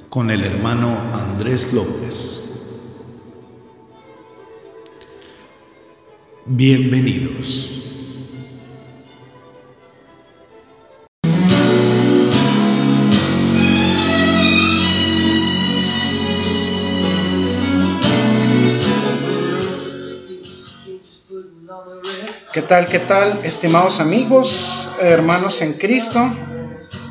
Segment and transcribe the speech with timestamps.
[0.09, 2.85] con el hermano Andrés López.
[6.47, 7.88] Bienvenidos.
[22.69, 26.31] Tal, qué tal, estimados amigos, hermanos en Cristo?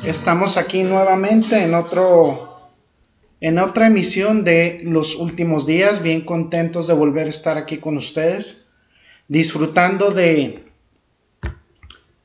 [0.04, 2.70] Estamos aquí nuevamente en otro
[3.40, 7.96] en otra emisión de los últimos días, bien contentos de volver a estar aquí con
[7.96, 8.76] ustedes,
[9.26, 10.64] disfrutando de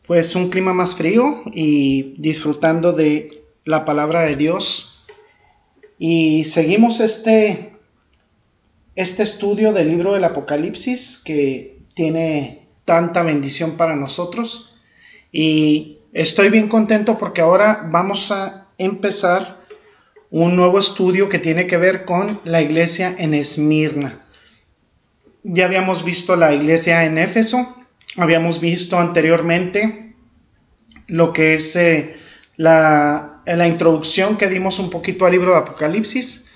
[0.05, 5.07] pues un clima más frío y disfrutando de la palabra de Dios.
[5.97, 7.73] Y seguimos este
[8.95, 14.79] este estudio del libro del Apocalipsis que tiene tanta bendición para nosotros.
[15.31, 19.63] Y estoy bien contento porque ahora vamos a empezar
[20.29, 24.25] un nuevo estudio que tiene que ver con la iglesia en Esmirna.
[25.43, 27.85] Ya habíamos visto la iglesia en Éfeso,
[28.17, 30.15] habíamos visto anteriormente
[31.07, 32.15] lo que es eh,
[32.55, 36.51] la, la introducción que dimos un poquito al libro de Apocalipsis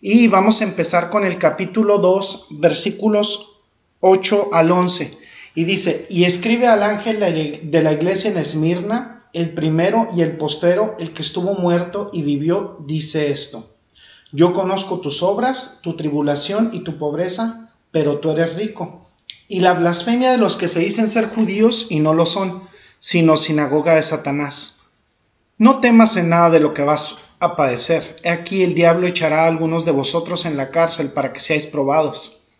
[0.00, 3.62] y vamos a empezar con el capítulo 2, versículos
[4.00, 5.21] 8 al 11.
[5.54, 10.36] Y dice, y escribe al ángel de la iglesia en Esmirna, el primero y el
[10.36, 13.70] postrero, el que estuvo muerto y vivió, dice esto.
[14.30, 19.10] Yo conozco tus obras, tu tribulación y tu pobreza, pero tú eres rico.
[19.48, 22.62] Y la blasfemia de los que se dicen ser judíos y no lo son,
[22.98, 24.84] sino sinagoga de Satanás.
[25.58, 28.16] No temas en nada de lo que vas a padecer.
[28.22, 31.66] He aquí el diablo echará a algunos de vosotros en la cárcel para que seáis
[31.66, 32.52] probados.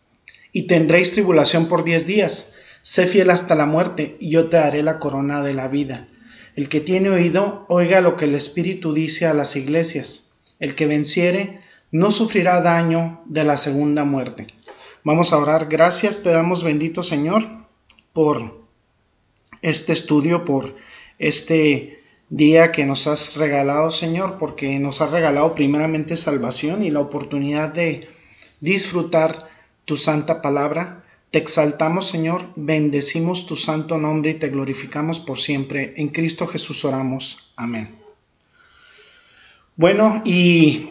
[0.52, 4.82] Y tendréis tribulación por diez días Sé fiel hasta la muerte, y yo te daré
[4.82, 6.08] la corona de la vida.
[6.54, 10.34] El que tiene oído, oiga lo que el Espíritu dice a las iglesias.
[10.58, 11.58] El que venciere,
[11.90, 14.46] no sufrirá daño de la segunda muerte.
[15.04, 15.66] Vamos a orar.
[15.68, 17.46] Gracias te damos, bendito Señor,
[18.12, 18.62] por
[19.62, 20.76] este estudio, por
[21.18, 27.00] este día que nos has regalado, Señor, porque nos has regalado primeramente salvación y la
[27.00, 28.08] oportunidad de
[28.60, 29.48] disfrutar
[29.84, 31.01] tu santa palabra.
[31.32, 35.94] Te exaltamos, Señor, bendecimos tu santo nombre y te glorificamos por siempre.
[35.96, 37.54] En Cristo Jesús oramos.
[37.56, 37.96] Amén.
[39.74, 40.90] Bueno, y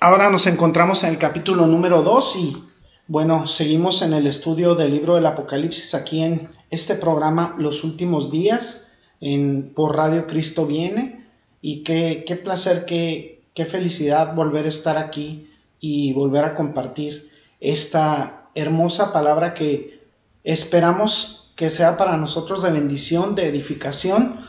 [0.00, 2.56] ahora nos encontramos en el capítulo número 2 y
[3.06, 8.30] bueno, seguimos en el estudio del libro del Apocalipsis aquí en este programa Los Últimos
[8.30, 11.26] Días en, por Radio Cristo Viene.
[11.60, 15.50] Y qué, qué placer, qué, qué felicidad volver a estar aquí
[15.80, 20.00] y volver a compartir esta hermosa palabra que
[20.44, 24.40] esperamos que sea para nosotros de bendición, de edificación,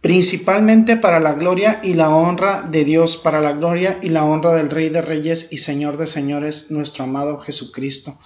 [0.00, 4.54] principalmente para la gloria y la honra de Dios, para la gloria y la honra
[4.54, 8.16] del Rey de Reyes y Señor de Señores, nuestro amado Jesucristo.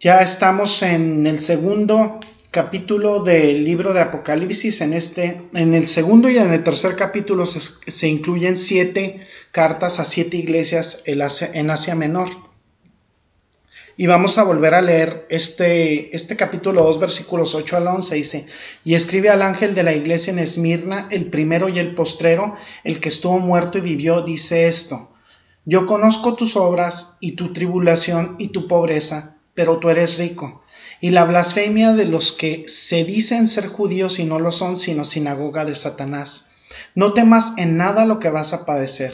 [0.00, 2.18] Ya estamos en el segundo
[2.52, 4.82] capítulo del libro de Apocalipsis.
[4.82, 10.04] En este, en el segundo y en el tercer capítulo se, incluyen siete cartas a
[10.04, 12.28] siete iglesias en Asia Menor.
[13.96, 18.14] Y vamos a volver a leer este, este capítulo 2, versículos 8 al 11.
[18.16, 18.46] Dice,
[18.84, 23.00] y escribe al ángel de la iglesia en Esmirna, el primero y el postrero, el
[23.00, 25.10] que estuvo muerto y vivió, dice esto.
[25.64, 30.62] Yo conozco tus obras y tu tribulación y tu pobreza, pero tú eres rico
[31.02, 35.04] y la blasfemia de los que se dicen ser judíos y no lo son, sino
[35.04, 36.52] sinagoga de Satanás.
[36.94, 39.12] No temas en nada lo que vas a padecer.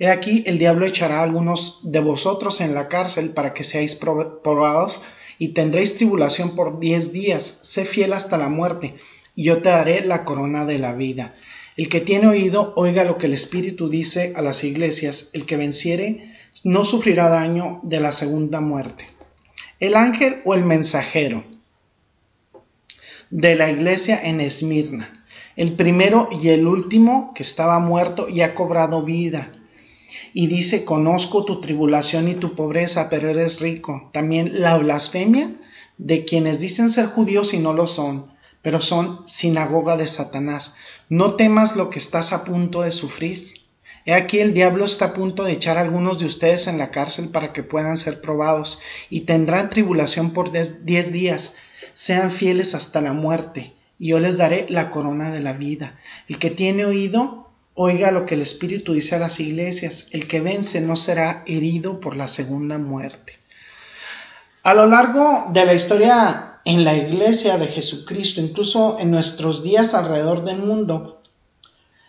[0.00, 3.94] He aquí el diablo echará a algunos de vosotros en la cárcel para que seáis
[3.94, 5.02] probados
[5.38, 7.60] y tendréis tribulación por diez días.
[7.62, 8.96] Sé fiel hasta la muerte,
[9.36, 11.34] y yo te daré la corona de la vida.
[11.76, 15.30] El que tiene oído, oiga lo que el Espíritu dice a las iglesias.
[15.34, 19.17] El que venciere, no sufrirá daño de la segunda muerte.
[19.80, 21.44] El ángel o el mensajero
[23.30, 25.22] de la iglesia en Esmirna.
[25.54, 29.52] El primero y el último que estaba muerto y ha cobrado vida.
[30.32, 34.10] Y dice, conozco tu tribulación y tu pobreza, pero eres rico.
[34.12, 35.54] También la blasfemia
[35.96, 38.32] de quienes dicen ser judíos y no lo son,
[38.62, 40.76] pero son sinagoga de Satanás.
[41.08, 43.54] No temas lo que estás a punto de sufrir.
[44.04, 46.90] He aquí el diablo está a punto de echar a algunos de ustedes en la
[46.90, 48.78] cárcel para que puedan ser probados,
[49.10, 51.56] y tendrán tribulación por diez días.
[51.92, 55.98] Sean fieles hasta la muerte, y yo les daré la corona de la vida.
[56.28, 60.08] El que tiene oído, oiga lo que el Espíritu dice a las iglesias.
[60.12, 63.34] El que vence no será herido por la segunda muerte.
[64.62, 69.94] A lo largo de la historia en la iglesia de Jesucristo, incluso en nuestros días
[69.94, 71.17] alrededor del mundo,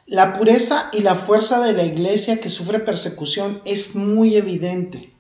[0.10, 5.14] la pureza y la fuerza de la iglesia que sufre persecución es muy evidente.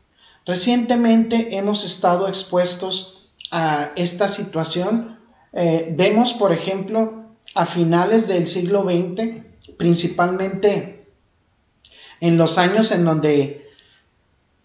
[0.45, 5.19] Recientemente hemos estado expuestos a esta situación.
[5.53, 9.44] Eh, vemos, por ejemplo, a finales del siglo XX,
[9.77, 11.06] principalmente
[12.19, 13.68] en los años en donde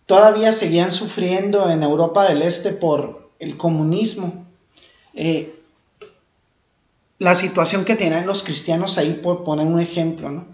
[0.07, 4.47] todavía seguían sufriendo en Europa del Este por el comunismo,
[5.13, 5.54] eh,
[7.25, 10.47] la situación que tenían los cristianos ahí, por poner un ejemplo, ¿no?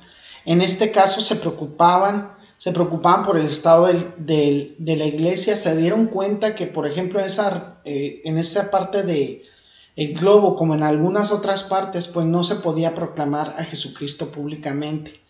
[0.44, 6.06] En este caso se preocupaban, se preocupaban por el estado de la iglesia, se dieron
[6.06, 9.42] cuenta que, por ejemplo, esa, eh, en esa parte de
[10.14, 15.20] globo, como en algunas otras partes, pues no se podía proclamar a Jesucristo públicamente.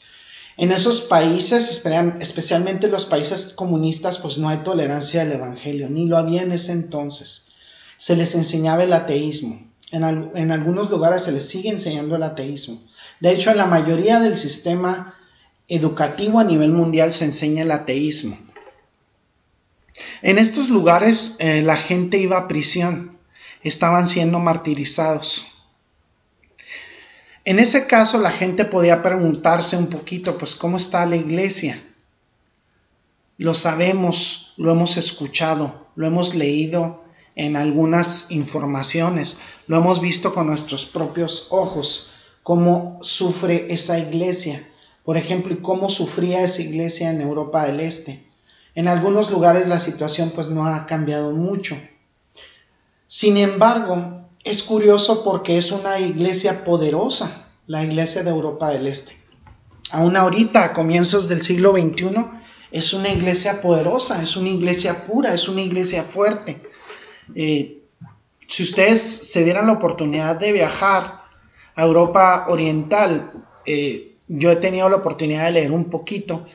[0.57, 1.85] En esos países,
[2.21, 6.73] especialmente los países comunistas, pues no hay tolerancia al Evangelio, ni lo había en ese
[6.73, 7.49] entonces.
[7.97, 9.70] Se les enseñaba el ateísmo.
[9.93, 12.81] En, algunos lugares se les sigue enseñando el ateísmo.
[13.19, 15.15] De hecho, en la mayoría del sistema
[15.69, 18.37] educativo a nivel mundial se enseña el ateísmo.
[20.23, 23.19] En estos lugares eh, la gente iba a prisión,
[23.63, 25.47] estaban siendo martirizados.
[27.45, 31.83] En ese caso la gente podía preguntarse un poquito, pues, ¿cómo está la iglesia?
[33.39, 37.05] Lo sabemos, lo hemos escuchado, lo hemos leído
[37.41, 42.11] en algunas informaciones, lo hemos visto con nuestros propios ojos,
[42.43, 44.63] cómo sufre esa iglesia,
[45.07, 48.23] por ejemplo, y cómo sufría esa iglesia en Europa del Este.
[48.75, 51.79] En algunos lugares la situación pues no ha cambiado mucho.
[53.07, 59.17] Sin embargo, es curioso porque es una iglesia poderosa, la iglesia de Europa del Este.
[59.91, 62.23] Aún ahorita, a comienzos del siglo XXI,
[62.71, 66.61] es una iglesia poderosa, es una iglesia pura, es una iglesia fuerte.
[67.35, 67.83] Eh,
[68.47, 71.23] si ustedes se dieran la oportunidad de viajar
[71.75, 73.33] a Europa Oriental,
[73.65, 76.47] eh, yo he tenido la oportunidad de leer un poquito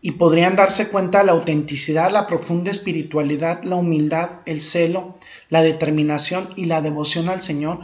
[0.00, 5.14] y podrían darse cuenta de la autenticidad, la profunda espiritualidad, la humildad, el celo,
[5.48, 7.80] la determinación y la devoción al Señor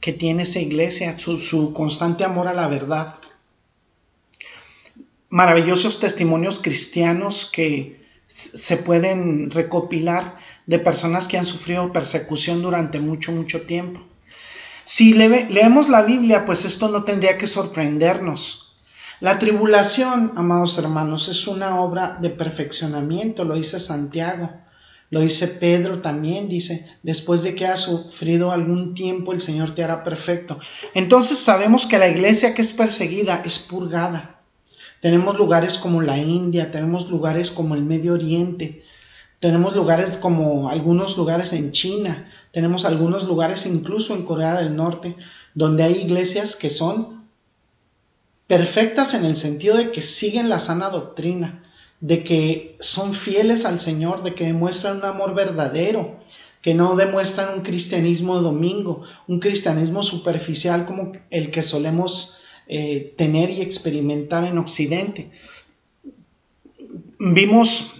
[0.00, 3.14] que tiene esa iglesia, su, constante amor a la verdad.
[5.30, 10.34] Maravillosos testimonios cristianos que se pueden recopilar
[10.68, 14.02] de personas que han sufrido persecución durante mucho, mucho tiempo.
[14.84, 18.76] Si leemos la Biblia, pues esto no tendría que sorprendernos.
[19.20, 24.52] La tribulación, amados hermanos, es una obra de perfeccionamiento, lo dice Santiago.
[25.10, 29.82] Lo dice Pedro también, dice, después de que ha sufrido algún tiempo, el Señor te
[29.82, 30.58] hará perfecto.
[30.92, 34.42] Entonces sabemos que la iglesia que es perseguida es purgada.
[35.00, 38.82] Tenemos lugares como la India, tenemos lugares como el Medio Oriente,
[39.40, 45.16] tenemos lugares como algunos lugares en China, tenemos algunos lugares incluso en Corea del Norte,
[45.54, 47.24] donde hay iglesias que son
[48.46, 51.62] perfectas en el sentido de que siguen la sana doctrina,
[52.00, 56.16] de que son fieles al Señor, de que demuestran un amor verdadero,
[56.62, 63.50] que no demuestran un cristianismo domingo, un cristianismo superficial como el que solemos eh, tener
[63.50, 65.30] y experimentar en Occidente.
[67.18, 67.97] Vimos,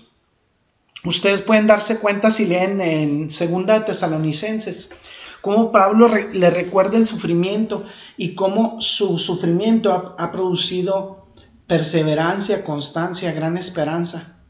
[1.05, 4.93] ustedes pueden darse cuenta si leen en Segunda de Tesalonicenses,
[5.41, 7.85] cómo Pablo le recuerda el sufrimiento
[8.17, 11.29] y cómo su sufrimiento ha producido
[11.67, 14.43] perseverancia, constancia, gran esperanza.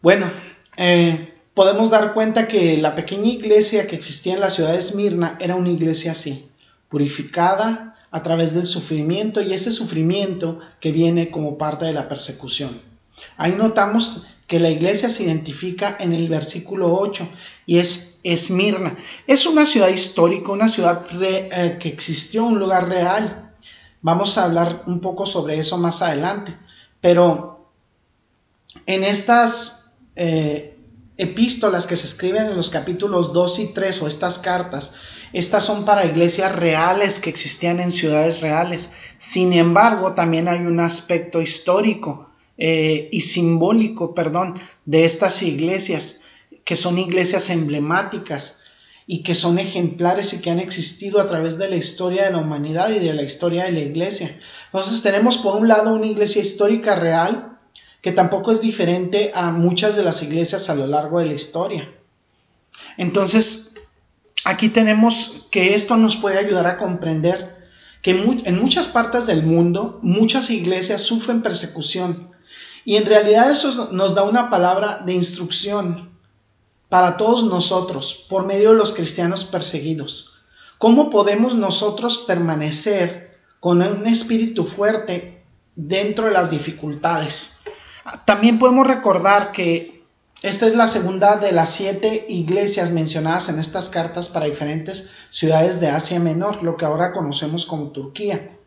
[0.00, 0.30] Bueno,
[0.76, 5.36] eh, podemos dar cuenta que la pequeña iglesia que existía en la ciudad de Esmirna
[5.40, 6.50] era una iglesia así,
[6.88, 12.80] purificada a través del sufrimiento y ese sufrimiento que viene como parte de la persecución.
[13.36, 17.28] Ahí notamos que la iglesia se identifica en el versículo 8
[17.66, 18.96] y es Esmirna.
[19.26, 23.54] Es una ciudad histórica, una ciudad eh, que existió, un lugar real.
[24.00, 26.56] Vamos a hablar un poco sobre eso más adelante.
[27.00, 27.70] Pero
[28.86, 30.76] en estas eh,
[31.16, 34.94] epístolas que se escriben en los capítulos 2 y 3 o estas cartas,
[35.32, 38.94] estas son para iglesias reales que existían en ciudades reales.
[39.16, 46.24] Sin embargo, también hay un aspecto histórico eh, y simbólico, perdón, de estas iglesias,
[46.64, 48.62] que son iglesias emblemáticas
[49.06, 52.38] y que son ejemplares y que han existido a través de la historia de la
[52.38, 54.30] humanidad y de la historia de la iglesia.
[54.66, 57.58] Entonces tenemos por un lado una iglesia histórica real
[58.00, 61.88] que tampoco es diferente a muchas de las iglesias a lo largo de la historia.
[62.96, 63.74] Entonces,
[64.44, 67.62] aquí tenemos que esto nos puede ayudar a comprender
[68.02, 72.32] que en muchas partes del mundo muchas iglesias sufren persecución
[72.84, 76.10] y en realidad eso nos da una palabra de instrucción
[76.88, 80.32] para todos nosotros por medio de los cristianos perseguidos.
[80.78, 85.44] ¿Cómo podemos nosotros permanecer con un espíritu fuerte
[85.76, 87.60] dentro de las dificultades?
[88.24, 90.02] También podemos recordar que
[90.42, 95.78] esta es la segunda de las siete iglesias mencionadas en estas cartas para diferentes ciudades
[95.78, 98.58] de Asia Menor, lo que ahora conocemos como Turquía.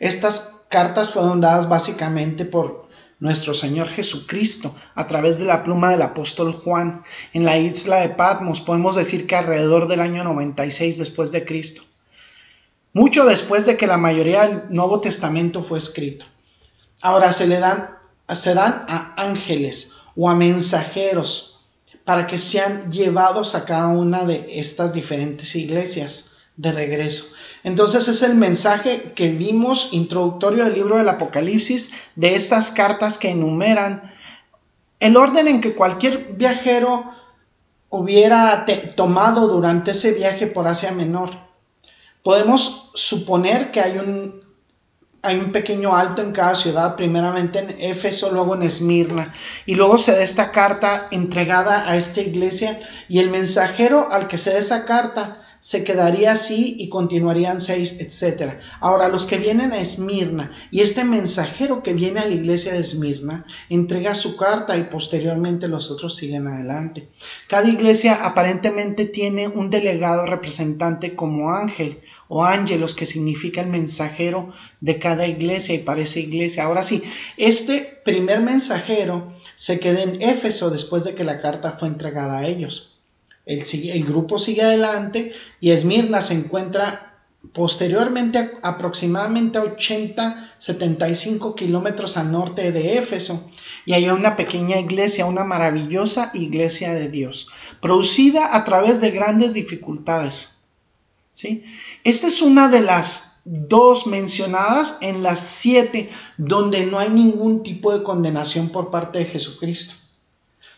[0.00, 2.86] Estas cartas fueron dadas básicamente por
[3.18, 8.10] nuestro Señor Jesucristo a través de la pluma del apóstol Juan en la isla de
[8.10, 11.82] Patmos, podemos decir que alrededor del año 96 después de Cristo.
[12.92, 16.24] Mucho después de que la mayoría del Nuevo Testamento fue escrito.
[17.02, 17.90] Ahora se le dan,
[18.32, 21.60] se dan a ángeles o a mensajeros
[22.04, 27.34] para que sean llevados a cada una de estas diferentes iglesias de regreso.
[27.66, 33.32] Entonces es el mensaje que vimos introductorio del libro del Apocalipsis de estas cartas que
[33.32, 34.12] enumeran
[35.00, 37.10] el orden en que cualquier viajero
[37.88, 41.30] hubiera tomado durante ese viaje por Asia Menor.
[42.22, 44.46] Podemos suponer que hay un
[45.22, 49.98] hay un pequeño alto en cada ciudad, primeramente en Éfeso, luego en Esmirna, y luego
[49.98, 54.58] se da esta carta entregada a esta iglesia y el mensajero al que se da
[54.60, 58.52] esa carta se quedaría así y continuarían seis, etc.
[58.78, 62.78] Ahora, los que vienen a Esmirna y este mensajero que viene a la iglesia de
[62.78, 67.08] Esmirna entrega su carta y posteriormente los otros siguen adelante.
[67.48, 74.52] Cada iglesia aparentemente tiene un delegado representante como ángel o ángelos que significa el mensajero
[74.80, 76.62] de cada iglesia y para esa iglesia.
[76.62, 77.02] Ahora sí,
[77.36, 82.46] este primer mensajero se queda en Éfeso después de que la carta fue entregada a
[82.46, 82.95] ellos.
[83.46, 87.14] El, grupo sigue adelante y Esmirna se encuentra
[87.52, 93.48] posteriormente aproximadamente a 80, 75 kilómetros al norte de Éfeso
[93.84, 97.48] y hay una pequeña iglesia, una maravillosa iglesia de Dios,
[97.80, 100.58] producida a través de grandes dificultades.
[101.30, 101.64] ¿sí?
[102.02, 107.96] Esta es una de las dos mencionadas en las siete donde no hay ningún tipo
[107.96, 109.94] de condenación por parte de Jesucristo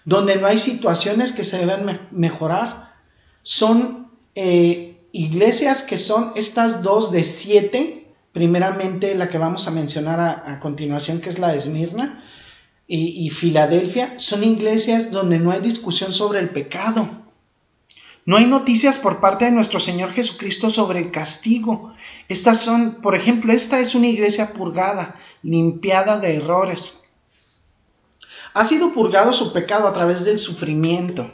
[0.09, 2.95] donde no hay situaciones que se deben mejorar.
[3.43, 10.19] Son eh, iglesias que son estas dos de siete, primeramente la que vamos a mencionar
[10.19, 12.25] a, continuación, que es la de Esmirna
[12.87, 17.07] y, y Filadelfia, son iglesias donde no hay discusión sobre el pecado.
[18.25, 21.93] No hay noticias por parte de nuestro Señor Jesucristo sobre el castigo.
[22.29, 26.98] Estas son, por ejemplo, esta es una iglesia purgada, limpiada de errores.
[28.55, 31.31] Ha sido purgado su pecado a través del sufrimiento.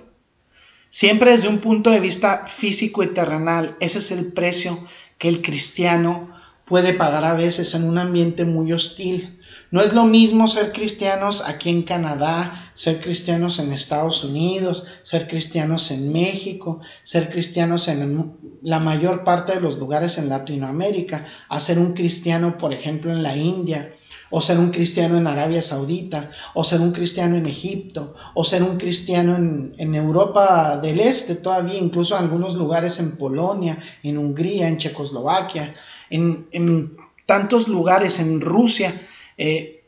[0.90, 4.78] Siempre desde un punto de vista físico y terrenal, ese es el precio
[5.18, 6.30] que el cristiano
[6.64, 9.38] puede pagar a veces en un ambiente muy hostil.
[9.71, 15.26] No es lo mismo ser cristianos aquí en Canadá, ser cristianos en Estados Unidos, ser
[15.26, 21.59] cristianos en México, ser cristianos en la mayor parte de los lugares en Latinoamérica, a
[21.59, 23.92] ser un cristiano, por ejemplo, en la India,
[24.37, 28.64] o ser un cristiano en Arabia Saudita, o ser un cristiano en Egipto, o ser
[28.64, 34.67] un cristiano en, Europa del Este, todavía incluso en algunos lugares en Polonia, en Hungría,
[34.67, 35.73] en Checoslovaquia,
[36.11, 38.93] en, tantos lugares, en Rusia.
[39.38, 39.85] Eh,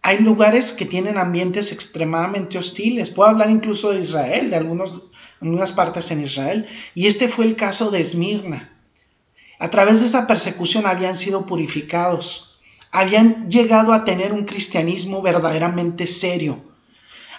[0.00, 3.10] hay lugares que tienen ambientes extremadamente hostiles.
[3.10, 5.10] Puedo hablar incluso de Israel, de algunos,
[5.42, 6.66] algunas partes en Israel.
[6.94, 8.72] Y este fue el caso de Esmirna.
[9.58, 12.49] A través de esa persecución habían sido purificados
[12.90, 16.62] habían llegado a tener un cristianismo verdaderamente serio,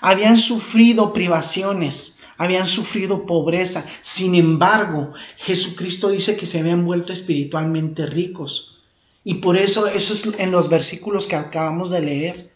[0.02, 8.08] habían sufrido privaciones, habían sufrido pobreza, sin embargo, Jesucristo dice que se habían vuelto espiritualmente
[8.08, 8.80] ricos.
[9.24, 12.52] Y por eso eso es en los versículos que acabamos de leer.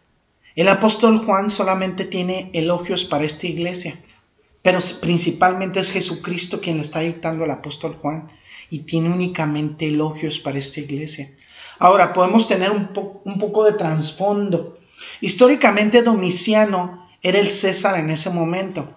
[0.56, 3.94] El apóstol Juan solamente tiene elogios para esta iglesia,
[4.64, 8.28] pero principalmente es Jesucristo quien le está dictando al apóstol Juan
[8.72, 11.28] y tiene únicamente elogios para esta iglesia.
[11.80, 12.88] Ahora, podemos tener un,
[13.40, 14.78] poco de trasfondo.
[15.22, 18.94] Históricamente Domiciano era el César en ese momento.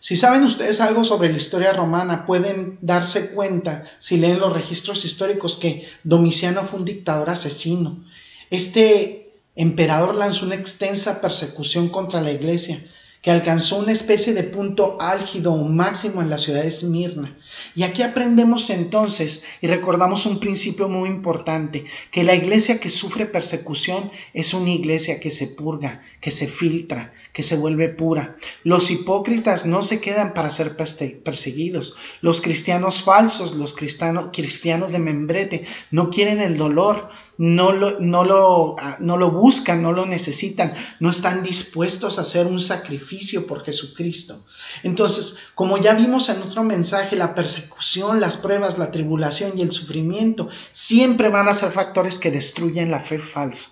[0.00, 5.04] Si saben ustedes algo sobre la historia romana, pueden darse cuenta, si leen los registros
[5.04, 8.04] históricos, que Domiciano fue un dictador asesino.
[8.50, 12.78] Este emperador lanzó una extensa persecución contra la iglesia
[13.24, 17.34] que alcanzó una especie de punto álgido o máximo en la ciudad de Esmirna.
[17.74, 23.24] Y aquí aprendemos entonces y recordamos un principio muy importante, que la iglesia que sufre
[23.24, 28.36] persecución es una iglesia que se purga, que se filtra, que se vuelve pura.
[28.62, 31.96] Los hipócritas no se quedan para ser perseguidos.
[32.20, 39.80] Los cristianos falsos, los cristianos de membrete, no quieren el dolor, ah, no lo buscan,
[39.80, 43.13] no lo necesitan, no están dispuestos a hacer un sacrificio
[43.46, 44.44] por Jesucristo.
[44.82, 49.72] Entonces, como ya vimos en otro mensaje, la persecución, las pruebas, la tribulación y el
[49.72, 53.70] sufrimiento siempre van a ser factores que destruyen la fe falsa.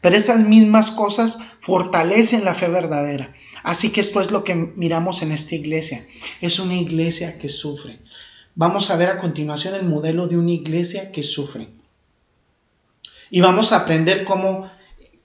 [0.00, 3.32] Pero esas mismas cosas fortalecen la fe verdadera.
[3.64, 6.06] Así que esto es lo que miramos en esta iglesia.
[6.40, 7.98] Es una iglesia que sufre.
[8.54, 11.68] Vamos a ver a continuación el modelo de una iglesia que sufre.
[13.30, 14.70] Y vamos a aprender cómo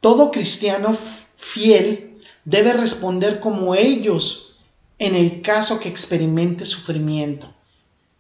[0.02, 0.98] todo cristiano
[1.38, 2.13] fiel
[2.46, 4.58] debe responder como ellos
[5.00, 7.54] en el caso que experimente sufrimiento.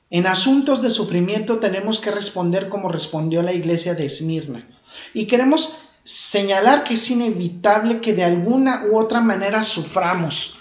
[0.09, 4.67] En asuntos de sufrimiento tenemos que responder como respondió la iglesia de Esmirna.
[5.13, 10.57] Y queremos señalar que es inevitable que de alguna u otra manera suframos,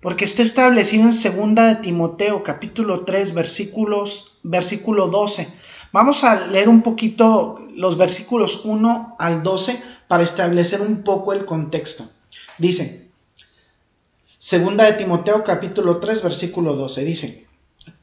[0.00, 5.48] porque está establecido en segunda de Timoteo capítulo 3 versículos versículo 12.
[5.92, 11.44] Vamos a leer un poquito los versículos 1 al 12 para establecer un poco el
[11.44, 12.08] contexto.
[12.58, 13.10] Dice,
[14.38, 17.46] segunda de Timoteo capítulo 3 versículo 12, dice,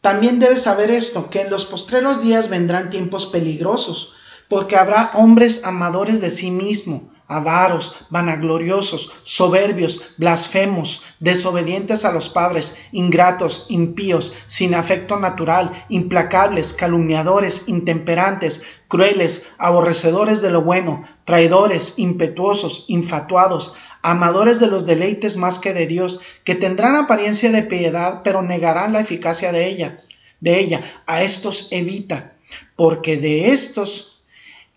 [0.01, 4.13] también debes saber esto, que en los postreros días vendrán tiempos peligrosos,
[4.47, 12.77] porque habrá hombres amadores de sí mismo, avaros, vanagloriosos, soberbios, blasfemos, desobedientes a los padres,
[12.91, 22.85] ingratos, impíos, sin afecto natural, implacables, calumniadores, intemperantes, crueles, aborrecedores de lo bueno, traidores, impetuosos,
[22.89, 28.43] infatuados, amadores de los deleites más que de Dios, que tendrán apariencia de piedad, pero
[28.43, 30.81] negarán la eficacia de ellas, de ella.
[31.07, 32.33] A estos evita,
[32.75, 34.21] porque de estos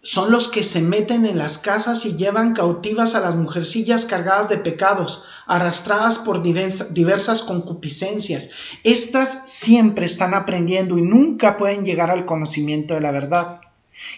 [0.07, 4.49] son los que se meten en las casas y llevan cautivas a las mujercillas cargadas
[4.49, 8.51] de pecados, arrastradas por diversas concupiscencias.
[8.85, 13.61] Estas siempre están aprendiendo y nunca pueden llegar al conocimiento de la verdad.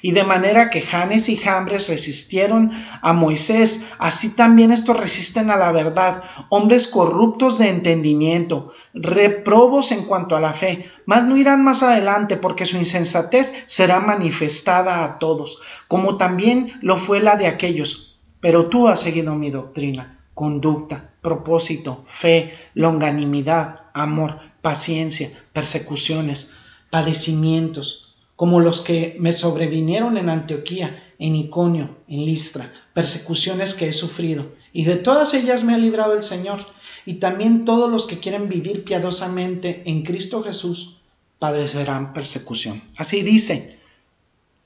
[0.03, 2.71] Y de manera que Janes y Jambres resistieron
[3.03, 10.05] a Moisés, así también estos resisten a la verdad, hombres corruptos de entendimiento, reprobos en
[10.05, 15.19] cuanto a la fe, mas no irán más adelante porque su insensatez será manifestada a
[15.19, 18.21] todos, como también lo fue la de aquellos.
[18.41, 26.57] Pero tú has seguido mi doctrina, conducta, propósito, fe, longanimidad, amor, paciencia, persecuciones,
[26.91, 28.08] padecimientos,
[28.39, 34.53] como los que me sobrevinieron en Antioquía, en Iconio, en Listra, persecuciones que he sufrido,
[34.73, 36.65] y de todas ellas me ha librado el Señor,
[37.05, 40.99] y también todos los que quieren vivir piadosamente en Cristo Jesús
[41.41, 42.81] padecerán persecución.
[42.97, 43.77] Así dice,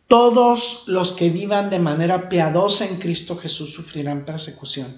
[0.06, 4.94] todos los que vivan de manera piadosa en Cristo Jesús sufrirán persecución.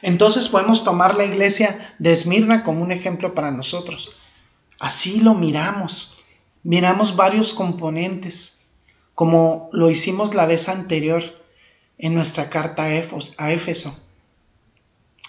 [0.00, 4.12] Entonces podemos tomar la iglesia de Esmirna como un ejemplo para nosotros.
[4.78, 6.09] Así lo miramos
[6.62, 8.66] miramos varios componentes,
[9.14, 11.22] como lo hicimos la vez anterior
[11.98, 13.96] en nuestra carta a Éfeso.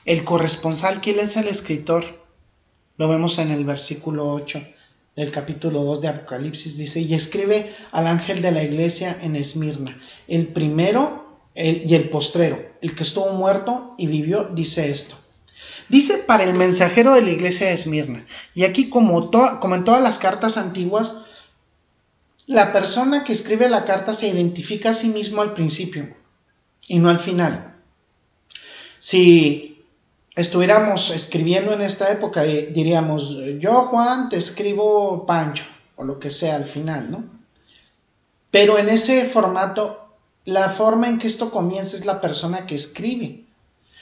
[0.06, 2.22] El corresponsal, ¿quién es el escritor?
[2.98, 4.62] Lo vemos en el versículo 8
[5.15, 6.78] del capítulo 2 de Apocalipsis.
[6.78, 11.22] Dice, y escribe al ángel de la iglesia en Esmirna, el primero
[11.54, 15.15] y el postrero, el que estuvo muerto y vivió, dice esto.
[15.89, 18.26] Dice para el mensajero de la iglesia de Esmirna.
[18.54, 21.26] Y aquí, como, como en todas las cartas antiguas,
[22.48, 26.15] la persona que escribe la carta se identifica a sí mismo al principio
[26.88, 27.76] y no al final.
[29.00, 29.86] Si
[30.36, 35.65] estuviéramos escribiendo en esta época, eh, diríamos, yo Juan te escribo Pancho
[35.96, 37.24] o lo que sea al final, ¿no?
[38.50, 40.13] Pero en ese formato,
[40.46, 43.46] la forma en que esto comienza es la persona que escribe.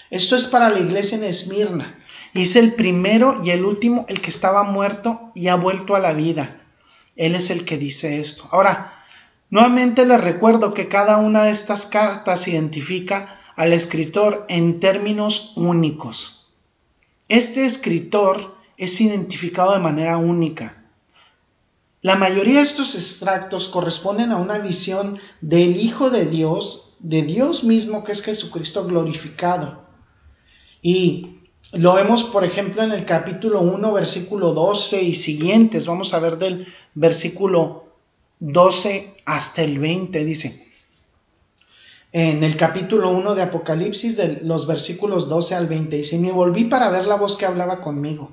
[0.10, 1.96] Esto es para la iglesia en Esmirna.
[2.34, 6.14] es el primero y el último, el que estaba muerto y ha vuelto a la
[6.14, 6.62] vida.
[7.16, 8.48] Él es el que dice esto.
[8.52, 8.94] Ahora,
[9.50, 16.48] nuevamente les recuerdo que cada una de estas cartas identifica al escritor en términos únicos.
[17.28, 20.86] Este escritor es identificado de manera única.
[22.02, 27.64] La mayoría de estos extractos corresponden a una visión del Hijo de Dios, de Dios
[27.64, 29.89] mismo que es Jesucristo glorificado.
[30.82, 31.40] Y
[31.74, 35.86] lo vemos, por ejemplo, en el capítulo 1, versículo 12 y siguientes.
[35.86, 37.86] Vamos a ver del versículo
[38.40, 40.66] 12 hasta el 20, dice.
[42.12, 46.66] En el capítulo 1 de Apocalipsis, de los versículos 12 al 20, dice, me volví
[46.66, 48.32] para ver la voz que hablaba conmigo.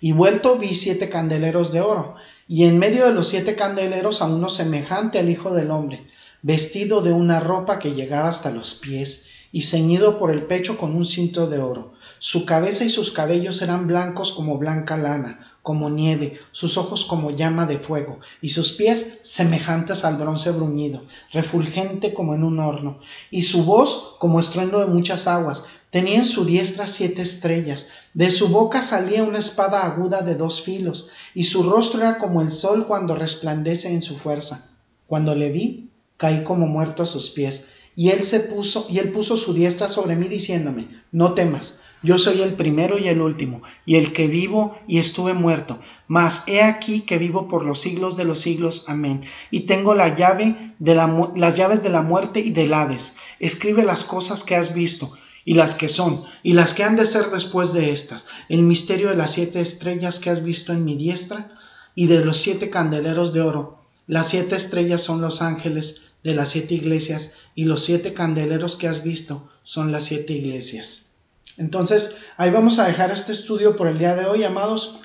[0.00, 2.14] Y vuelto vi siete candeleros de oro,
[2.46, 6.06] y en medio de los siete candeleros a uno semejante al Hijo del Hombre,
[6.40, 10.94] vestido de una ropa que llegaba hasta los pies, y ceñido por el pecho con
[10.94, 11.92] un cinto de oro.
[12.18, 17.30] Su cabeza y sus cabellos eran blancos como blanca lana, como nieve, sus ojos como
[17.30, 23.00] llama de fuego, y sus pies semejantes al bronce bruñido, refulgente como en un horno,
[23.30, 25.66] y su voz como estruendo de muchas aguas.
[25.90, 30.62] Tenía en su diestra siete estrellas, de su boca salía una espada aguda de dos
[30.62, 34.70] filos, y su rostro era como el sol cuando resplandece en su fuerza.
[35.06, 39.10] Cuando le vi, caí como muerto a sus pies, y él se puso, y él
[39.10, 43.60] puso su diestra sobre mí diciéndome, no temas, yo soy el primero y el último,
[43.84, 48.16] y el que vivo y estuve muerto, mas he aquí que vivo por los siglos
[48.16, 48.84] de los siglos.
[48.86, 49.22] Amén.
[49.50, 53.16] Y tengo la llave de las llaves de la muerte y del Hades.
[53.40, 55.10] Escribe las cosas que has visto
[55.44, 59.08] y las que son, y las que han de ser después de estas, el misterio
[59.08, 61.50] de las siete estrellas que has visto en mi diestra,
[61.96, 63.80] y de los siete candeleros de oro.
[64.06, 68.88] Las siete estrellas son los ángeles de las siete iglesias, y los siete candeleros que
[68.88, 71.14] has visto son las siete iglesias.
[71.56, 75.00] Entonces, ahí vamos a dejar este estudio por el día de hoy, amados.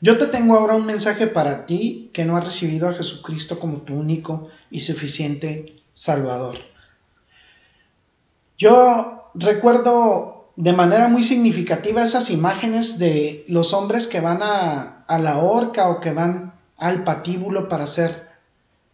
[0.00, 3.78] Yo te tengo ahora un mensaje para ti que no has recibido a Jesucristo como
[3.78, 6.58] tu único y suficiente Salvador.
[8.56, 15.38] Yo recuerdo de manera muy significativa esas imágenes de los hombres que van a, la
[15.38, 18.27] horca o que van al patíbulo para ser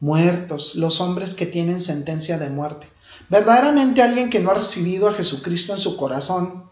[0.04, 2.86] muertos, los hombres que tienen sentencia de muerte.
[3.30, 6.64] Verdaderamente alguien que no ha recibido a Jesucristo en su corazón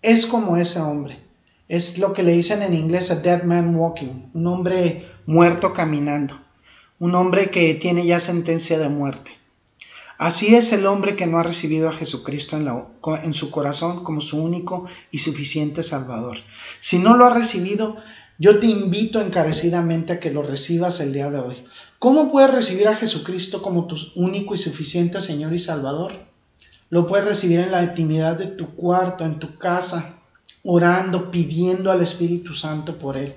[0.00, 1.22] es como ese hombre.
[1.68, 6.40] Es lo que le dicen en inglés a dead man walking, un hombre muerto caminando,
[6.98, 9.32] un hombre que tiene ya sentencia de muerte.
[10.16, 14.42] Así es el hombre que no ha recibido a Jesucristo en, su corazón como su
[14.42, 16.38] único y suficiente Salvador.
[16.80, 17.98] Si no lo ha recibido,
[18.38, 21.64] yo te invito encarecidamente a que lo recibas el día de hoy.
[21.98, 26.12] ¿Cómo puedes recibir a Jesucristo como tu único y suficiente Señor y Salvador?
[26.88, 30.20] Lo puedes recibir en la intimidad de tu cuarto, en tu casa,
[30.62, 33.34] orando, pidiendo al Espíritu Santo por Él.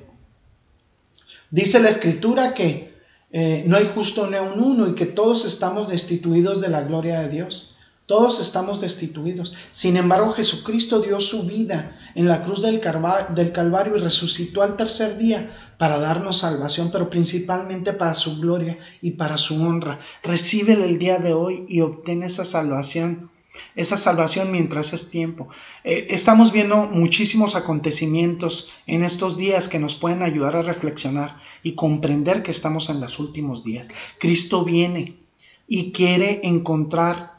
[1.50, 2.94] Dice la Escritura que
[3.32, 7.22] eh, no hay justo ni un uno y que todos estamos destituidos de la gloria
[7.22, 7.76] de Dios.
[8.12, 9.56] Todos estamos destituidos.
[9.72, 15.18] Sin embargo, Jesucristo dio su vida en la cruz del, Calvario y resucitó al tercer
[15.18, 19.98] día para darnos salvación, pero principalmente para su gloria y para su honra.
[20.24, 23.30] Recíbele el día de hoy y obtén esa salvación
[23.76, 25.48] esa salvación mientras es tiempo.
[25.86, 31.76] Eh, estamos viendo muchísimos acontecimientos en estos días que nos pueden ayudar a reflexionar y
[31.76, 33.88] comprender que estamos en los últimos días.
[34.20, 35.18] Cristo viene
[35.66, 37.31] y quiere encontrar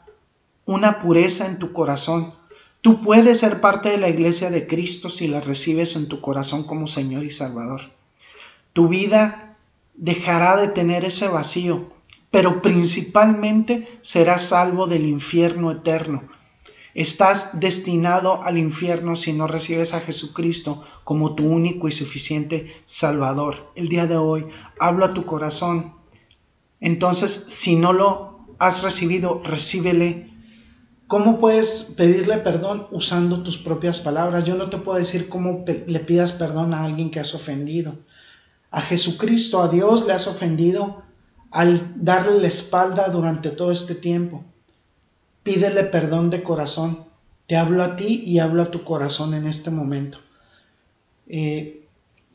[0.65, 2.33] una pureza en tu corazón.
[2.81, 6.63] Tú puedes ser parte de la iglesia de Cristo si la recibes en tu corazón
[6.63, 7.81] como Señor y Salvador.
[8.73, 9.57] Tu vida
[9.93, 11.93] dejará de tener ese vacío
[12.33, 16.23] pero principalmente serás salvo del infierno eterno.
[16.95, 23.71] Estás destinado al infierno si no recibes a Jesucristo como tu único y suficiente Salvador.
[23.75, 24.47] El día de hoy
[24.79, 25.93] hablo a tu corazón.
[26.79, 30.27] Entonces, si no lo has recibido, recíbele.
[31.13, 34.45] ¿Cómo puedes pedirle perdón usando tus propias palabras?
[34.45, 37.93] Yo no te puedo decir cómo le pidas perdón a alguien que has ofendido.
[38.71, 41.03] A Jesucristo, a Dios le has ofendido
[41.51, 44.43] al darle la espalda durante todo este tiempo.
[45.43, 47.05] Pídele perdón de corazón.
[47.45, 50.17] Te hablo a ti y hablo a tu corazón en este momento.
[51.27, 51.85] Eh,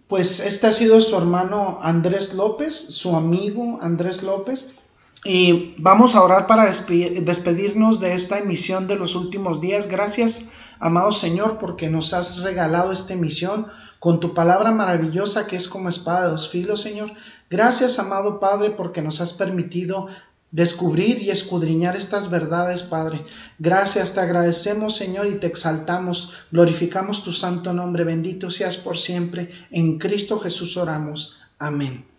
[0.07, 4.78] pues este ha sido su hermano Andrés López, su amigo Andrés López.
[5.25, 9.89] Y vamos a orar para despedirnos de esta emisión de los últimos días.
[9.89, 13.67] Gracias, amado Señor, porque nos has regalado esta emisión
[13.99, 17.13] con tu palabra maravillosa que es como espada de dos filos, Señor.
[17.51, 20.09] Gracias, amado Padre, porque nos has permitido
[20.51, 23.25] descubrir y escudriñar estas verdades, Padre.
[23.59, 29.51] Gracias, te agradecemos, Señor, y te exaltamos, glorificamos tu santo nombre, bendito seas por siempre.
[29.71, 31.41] En Cristo Jesús oramos.
[31.59, 32.18] Amén.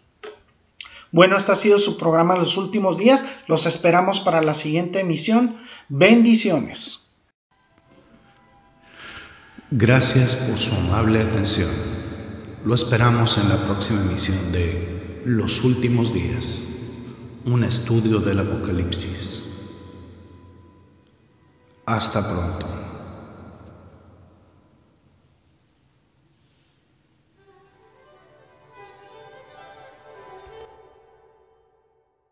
[1.12, 3.26] Bueno, este ha sido su programa los últimos días.
[3.48, 5.58] Los esperamos para la siguiente emisión.
[5.88, 7.16] Bendiciones.
[9.72, 11.70] Gracias por su amable atención.
[12.66, 17.06] Lo esperamos en la próxima emisión de Los Últimos Días,
[17.46, 19.46] un estudio del Apocalipsis.
[21.86, 22.68] Hasta pronto.